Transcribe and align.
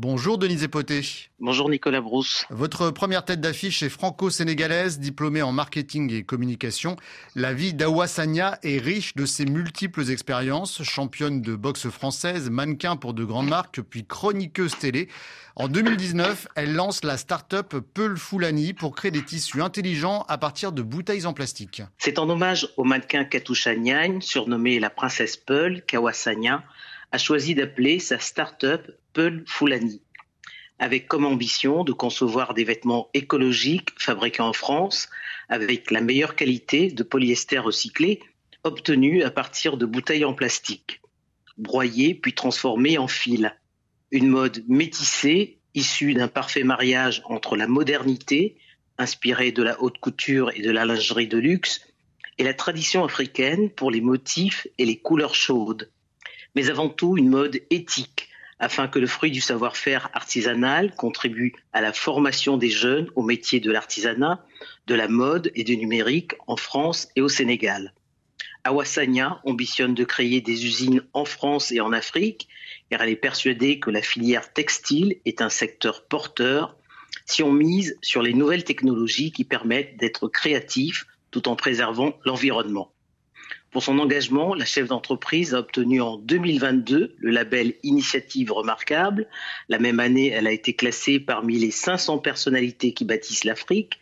Bonjour 0.00 0.38
Denise 0.38 0.62
Epoté. 0.62 1.00
Bonjour 1.40 1.68
Nicolas 1.68 2.00
Brousse. 2.00 2.46
Votre 2.50 2.92
première 2.92 3.24
tête 3.24 3.40
d'affiche 3.40 3.82
est 3.82 3.88
franco-sénégalaise, 3.88 5.00
diplômée 5.00 5.42
en 5.42 5.50
marketing 5.50 6.12
et 6.12 6.22
communication. 6.22 6.94
La 7.34 7.52
vie 7.52 7.74
d'Awa 7.74 8.06
Sanya 8.06 8.60
est 8.62 8.78
riche 8.78 9.16
de 9.16 9.26
ses 9.26 9.44
multiples 9.44 10.08
expériences. 10.08 10.84
Championne 10.84 11.42
de 11.42 11.56
boxe 11.56 11.88
française, 11.88 12.48
mannequin 12.48 12.94
pour 12.94 13.12
de 13.12 13.24
grandes 13.24 13.48
marques, 13.48 13.80
puis 13.80 14.06
chroniqueuse 14.06 14.78
télé. 14.78 15.08
En 15.56 15.66
2019, 15.66 16.46
elle 16.54 16.76
lance 16.76 17.02
la 17.02 17.16
start-up 17.16 17.74
Peul 17.92 18.16
Foulani 18.16 18.74
pour 18.74 18.94
créer 18.94 19.10
des 19.10 19.24
tissus 19.24 19.62
intelligents 19.62 20.24
à 20.28 20.38
partir 20.38 20.70
de 20.70 20.82
bouteilles 20.82 21.26
en 21.26 21.32
plastique. 21.32 21.82
C'est 21.98 22.20
en 22.20 22.30
hommage 22.30 22.68
au 22.76 22.84
mannequin 22.84 23.24
Katusha 23.24 23.74
Nyang, 23.74 24.20
surnommée 24.22 24.78
la 24.78 24.90
princesse 24.90 25.36
Peul, 25.36 25.82
Kawasanya, 25.82 26.62
a 27.10 27.18
choisi 27.18 27.56
d'appeler 27.56 27.98
sa 27.98 28.20
start-up 28.20 28.92
Peul 29.12 29.44
Foulani, 29.46 30.02
avec 30.78 31.08
comme 31.08 31.24
ambition 31.24 31.84
de 31.84 31.92
concevoir 31.92 32.54
des 32.54 32.64
vêtements 32.64 33.08
écologiques 33.14 33.90
fabriqués 33.98 34.42
en 34.42 34.52
France 34.52 35.08
avec 35.48 35.90
la 35.90 36.00
meilleure 36.00 36.36
qualité 36.36 36.90
de 36.90 37.02
polyester 37.02 37.58
recyclé 37.58 38.20
obtenu 38.64 39.22
à 39.22 39.30
partir 39.30 39.76
de 39.76 39.86
bouteilles 39.86 40.24
en 40.24 40.34
plastique, 40.34 41.00
broyées 41.56 42.14
puis 42.14 42.34
transformées 42.34 42.98
en 42.98 43.08
fils. 43.08 43.50
Une 44.10 44.28
mode 44.28 44.64
métissée 44.68 45.58
issue 45.74 46.14
d'un 46.14 46.28
parfait 46.28 46.64
mariage 46.64 47.22
entre 47.26 47.56
la 47.56 47.66
modernité, 47.66 48.58
inspirée 48.98 49.52
de 49.52 49.62
la 49.62 49.80
haute 49.80 49.98
couture 49.98 50.50
et 50.54 50.62
de 50.62 50.70
la 50.70 50.84
lingerie 50.84 51.28
de 51.28 51.38
luxe, 51.38 51.80
et 52.36 52.44
la 52.44 52.54
tradition 52.54 53.04
africaine 53.04 53.70
pour 53.70 53.90
les 53.90 54.00
motifs 54.00 54.66
et 54.78 54.84
les 54.84 54.98
couleurs 54.98 55.34
chaudes 55.34 55.90
mais 56.58 56.70
avant 56.70 56.88
tout 56.88 57.16
une 57.16 57.28
mode 57.28 57.60
éthique, 57.70 58.17
afin 58.58 58.88
que 58.88 58.98
le 58.98 59.06
fruit 59.06 59.30
du 59.30 59.40
savoir-faire 59.40 60.10
artisanal 60.12 60.94
contribue 60.94 61.54
à 61.72 61.80
la 61.80 61.92
formation 61.92 62.56
des 62.56 62.70
jeunes 62.70 63.08
au 63.14 63.22
métier 63.22 63.60
de 63.60 63.70
l'artisanat, 63.70 64.44
de 64.86 64.94
la 64.94 65.08
mode 65.08 65.50
et 65.54 65.64
du 65.64 65.76
numérique 65.76 66.34
en 66.46 66.56
France 66.56 67.08
et 67.16 67.20
au 67.20 67.28
Sénégal. 67.28 67.94
Awassania 68.64 69.40
ambitionne 69.44 69.94
de 69.94 70.04
créer 70.04 70.40
des 70.40 70.66
usines 70.66 71.02
en 71.12 71.24
France 71.24 71.72
et 71.72 71.80
en 71.80 71.92
Afrique, 71.92 72.48
car 72.90 73.02
elle 73.02 73.10
est 73.10 73.16
persuadée 73.16 73.78
que 73.78 73.90
la 73.90 74.02
filière 74.02 74.52
textile 74.52 75.20
est 75.24 75.40
un 75.40 75.48
secteur 75.48 76.04
porteur 76.06 76.76
si 77.24 77.42
on 77.42 77.52
mise 77.52 77.96
sur 78.02 78.22
les 78.22 78.34
nouvelles 78.34 78.64
technologies 78.64 79.32
qui 79.32 79.44
permettent 79.44 79.96
d'être 79.96 80.28
créatifs 80.28 81.06
tout 81.30 81.48
en 81.48 81.56
préservant 81.56 82.18
l'environnement. 82.24 82.92
Pour 83.70 83.82
son 83.82 83.98
engagement, 83.98 84.54
la 84.54 84.64
chef 84.64 84.88
d'entreprise 84.88 85.54
a 85.54 85.58
obtenu 85.58 86.00
en 86.00 86.16
2022 86.16 87.14
le 87.18 87.30
label 87.30 87.74
Initiative 87.82 88.50
remarquable. 88.50 89.26
La 89.68 89.78
même 89.78 90.00
année, 90.00 90.28
elle 90.28 90.46
a 90.46 90.52
été 90.52 90.72
classée 90.72 91.20
parmi 91.20 91.58
les 91.58 91.70
500 91.70 92.18
personnalités 92.18 92.94
qui 92.94 93.04
bâtissent 93.04 93.44
l'Afrique. 93.44 94.00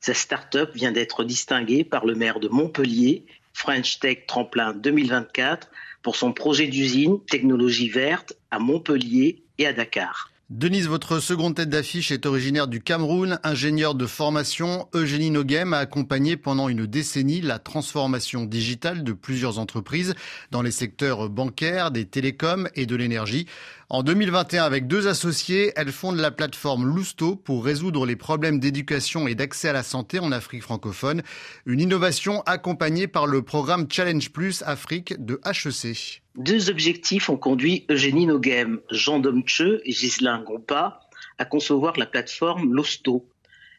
Sa 0.00 0.12
start-up 0.12 0.72
vient 0.74 0.92
d'être 0.92 1.24
distinguée 1.24 1.82
par 1.82 2.04
le 2.04 2.14
maire 2.14 2.40
de 2.40 2.48
Montpellier, 2.48 3.24
French 3.54 4.00
Tech 4.00 4.26
Tremplin 4.26 4.74
2024, 4.74 5.70
pour 6.02 6.16
son 6.16 6.32
projet 6.32 6.66
d'usine 6.66 7.18
Technologie 7.24 7.88
verte 7.88 8.34
à 8.50 8.58
Montpellier 8.58 9.42
et 9.56 9.66
à 9.66 9.72
Dakar. 9.72 10.30
Denise, 10.48 10.86
votre 10.86 11.18
seconde 11.18 11.56
tête 11.56 11.70
d'affiche 11.70 12.12
est 12.12 12.24
originaire 12.24 12.68
du 12.68 12.80
Cameroun, 12.80 13.40
ingénieur 13.42 13.96
de 13.96 14.06
formation. 14.06 14.86
Eugénie 14.94 15.30
Nogem 15.30 15.72
a 15.72 15.78
accompagné 15.78 16.36
pendant 16.36 16.68
une 16.68 16.86
décennie 16.86 17.40
la 17.40 17.58
transformation 17.58 18.44
digitale 18.44 19.02
de 19.02 19.12
plusieurs 19.12 19.58
entreprises 19.58 20.14
dans 20.52 20.62
les 20.62 20.70
secteurs 20.70 21.28
bancaires, 21.28 21.90
des 21.90 22.04
télécoms 22.04 22.68
et 22.76 22.86
de 22.86 22.94
l'énergie. 22.94 23.46
En 23.88 24.02
2021, 24.02 24.64
avec 24.64 24.88
deux 24.88 25.06
associés, 25.06 25.72
elle 25.76 25.92
fonde 25.92 26.16
la 26.16 26.32
plateforme 26.32 26.92
Lousto 26.92 27.36
pour 27.36 27.64
résoudre 27.64 28.04
les 28.04 28.16
problèmes 28.16 28.58
d'éducation 28.58 29.28
et 29.28 29.36
d'accès 29.36 29.68
à 29.68 29.72
la 29.72 29.84
santé 29.84 30.18
en 30.18 30.32
Afrique 30.32 30.64
francophone. 30.64 31.22
Une 31.66 31.78
innovation 31.78 32.42
accompagnée 32.46 33.06
par 33.06 33.28
le 33.28 33.42
programme 33.42 33.86
Challenge 33.88 34.28
Plus 34.32 34.62
Afrique 34.62 35.24
de 35.24 35.40
HEC. 35.46 36.22
Deux 36.34 36.68
objectifs 36.68 37.30
ont 37.30 37.36
conduit 37.36 37.86
Eugénie 37.88 38.26
Nogem, 38.26 38.80
Jean 38.90 39.20
Domche 39.20 39.60
et 39.60 39.92
Ghislain 39.92 40.42
Gompa 40.42 40.98
à 41.38 41.44
concevoir 41.44 41.96
la 41.96 42.06
plateforme 42.06 42.74
Lousto, 42.74 43.24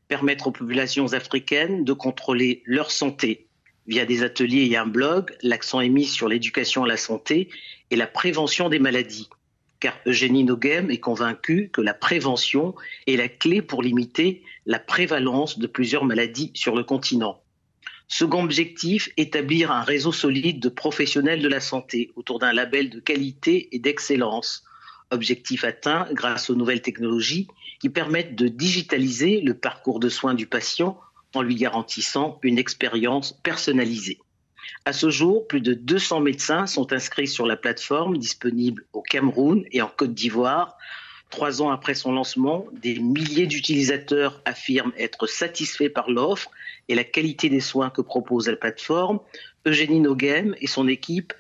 permettre 0.07 0.47
aux 0.47 0.51
populations 0.51 1.11
africaines 1.11 1.83
de 1.83 1.91
contrôler 1.91 2.63
leur 2.65 2.91
santé. 2.91 3.47
Via 3.87 4.05
des 4.05 4.23
ateliers 4.23 4.69
et 4.71 4.77
un 4.77 4.87
blog, 4.87 5.35
l'accent 5.41 5.81
est 5.81 5.89
mis 5.89 6.05
sur 6.05 6.29
l'éducation 6.29 6.85
à 6.85 6.87
la 6.87 6.97
santé 6.97 7.49
et 7.91 7.97
la 7.97 8.07
prévention 8.07 8.69
des 8.69 8.79
maladies 8.79 9.27
car 9.79 9.97
Eugénie 10.05 10.43
Nogem 10.43 10.89
est 10.91 10.99
convaincue 10.99 11.69
que 11.71 11.81
la 11.81 11.93
prévention 11.93 12.75
est 13.05 13.15
la 13.15 13.27
clé 13.27 13.61
pour 13.61 13.83
limiter 13.83 14.43
la 14.65 14.79
prévalence 14.79 15.59
de 15.59 15.67
plusieurs 15.67 16.05
maladies 16.05 16.51
sur 16.53 16.75
le 16.75 16.83
continent. 16.83 17.41
Second 18.07 18.43
objectif, 18.43 19.09
établir 19.17 19.71
un 19.71 19.81
réseau 19.81 20.11
solide 20.11 20.61
de 20.61 20.69
professionnels 20.69 21.41
de 21.41 21.49
la 21.49 21.59
santé 21.59 22.11
autour 22.15 22.39
d'un 22.39 22.53
label 22.53 22.89
de 22.89 22.99
qualité 22.99 23.67
et 23.75 23.79
d'excellence. 23.79 24.63
Objectif 25.11 25.63
atteint 25.63 26.07
grâce 26.11 26.49
aux 26.49 26.55
nouvelles 26.55 26.81
technologies 26.81 27.47
qui 27.79 27.89
permettent 27.89 28.35
de 28.35 28.47
digitaliser 28.47 29.41
le 29.41 29.53
parcours 29.53 29.99
de 29.99 30.09
soins 30.09 30.33
du 30.33 30.47
patient 30.47 30.99
en 31.35 31.41
lui 31.41 31.55
garantissant 31.55 32.39
une 32.43 32.57
expérience 32.57 33.33
personnalisée. 33.43 34.19
À 34.85 34.93
ce 34.93 35.09
jour, 35.09 35.47
plus 35.47 35.61
de 35.61 35.73
200 35.73 36.21
médecins 36.21 36.65
sont 36.65 36.93
inscrits 36.93 37.27
sur 37.27 37.45
la 37.45 37.57
plateforme 37.57 38.17
disponible 38.17 38.85
au 38.93 39.01
Cameroun 39.01 39.65
et 39.71 39.81
en 39.81 39.87
Côte 39.87 40.13
d'Ivoire. 40.13 40.77
Trois 41.29 41.61
ans 41.61 41.71
après 41.71 41.93
son 41.93 42.13
lancement, 42.13 42.65
des 42.71 42.99
milliers 42.99 43.47
d'utilisateurs 43.47 44.41
affirment 44.45 44.93
être 44.97 45.27
satisfaits 45.27 45.89
par 45.89 46.09
l'offre 46.09 46.49
et 46.87 46.95
la 46.95 47.03
qualité 47.03 47.49
des 47.49 47.59
soins 47.59 47.89
que 47.89 48.01
propose 48.01 48.47
la 48.47 48.55
plateforme. 48.55 49.19
Eugénie 49.65 49.99
Nogem 49.99 50.55
et 50.61 50.67
son 50.67 50.87
équipe 50.87 51.33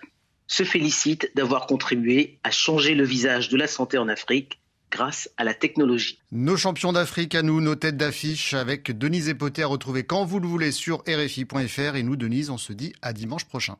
se 0.47 0.63
félicitent 0.63 1.31
d'avoir 1.35 1.67
contribué 1.67 2.39
à 2.43 2.51
changer 2.51 2.95
le 2.95 3.05
visage 3.05 3.49
de 3.49 3.57
la 3.57 3.67
santé 3.67 3.97
en 3.97 4.09
Afrique 4.09 4.59
grâce 4.97 5.29
à 5.37 5.43
la 5.43 5.53
technologie. 5.53 6.17
Nos 6.31 6.57
champions 6.57 6.91
d'Afrique 6.91 7.35
à 7.35 7.43
nous, 7.43 7.61
nos 7.61 7.75
têtes 7.75 7.97
d'affiche 7.97 8.55
avec 8.55 8.97
Denise 8.97 9.29
Epoté 9.29 9.61
à 9.61 9.67
retrouver 9.67 10.03
quand 10.03 10.25
vous 10.25 10.39
le 10.39 10.47
voulez 10.47 10.71
sur 10.71 11.03
RFI.fr. 11.07 11.95
Et 11.95 12.01
nous, 12.01 12.15
Denise, 12.15 12.49
on 12.49 12.57
se 12.57 12.73
dit 12.73 12.93
à 13.03 13.13
dimanche 13.13 13.45
prochain. 13.45 13.75